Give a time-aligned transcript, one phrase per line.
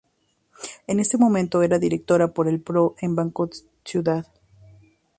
[0.87, 3.51] En ese momento era directora por el Pro en Banco
[3.85, 4.25] Ciudad.